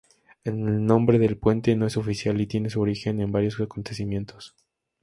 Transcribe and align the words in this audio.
El 0.43 0.83
nombre 0.83 1.19
del 1.19 1.37
puente 1.37 1.75
no 1.75 1.85
es 1.85 1.95
oficial, 1.95 2.41
y 2.41 2.47
tiene 2.47 2.71
su 2.71 2.81
origen 2.81 3.21
en 3.21 3.31
varios 3.31 3.61
acontecimientos. 3.61 4.55